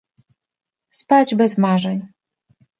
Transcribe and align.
"spać 0.91 1.33
bez 1.35 1.57
marzeń!" 1.57 2.07